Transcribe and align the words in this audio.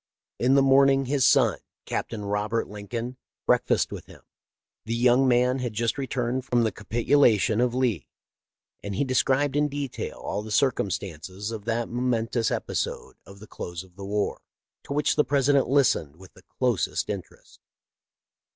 In 0.39 0.55
the 0.55 0.63
morning 0.63 1.05
his 1.05 1.27
son. 1.27 1.59
Captain 1.85 2.25
Robert 2.25 2.67
Lincoln, 2.67 3.17
break 3.45 3.67
fasted 3.67 3.91
with 3.91 4.07
him. 4.07 4.23
The 4.85 4.95
young 4.95 5.27
man 5.27 5.59
had 5.59 5.73
just 5.73 5.95
returned 5.99 6.43
from 6.43 6.63
the 6.63 6.71
capitulation 6.71 7.61
of 7.61 7.75
Lee, 7.75 8.07
and' 8.81 8.95
he 8.95 9.03
described 9.03 9.55
in 9.55 9.67
detail 9.69 10.17
all 10.17 10.41
the 10.41 10.49
circumstances 10.49 11.51
of 11.51 11.65
that 11.65 11.87
momentous 11.87 12.49
episode 12.49 13.17
of 13.27 13.37
the 13.39 13.45
close 13.45 13.83
of 13.83 13.95
the 13.95 14.03
war, 14.03 14.41
to 14.85 14.93
which 14.93 15.15
the 15.17 15.23
President 15.23 15.69
listened 15.69 16.15
with 16.15 16.33
the 16.33 16.41
closest 16.57 17.07
interest. 17.07 17.59